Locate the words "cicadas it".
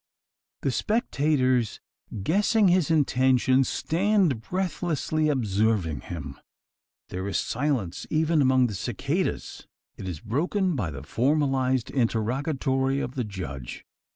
8.73-10.07